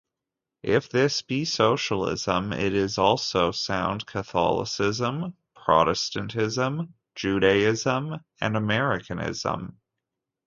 [0.63, 9.79] If this be Socialism, it is also sound Catholicism, Protestantism, Judaism and Americanism.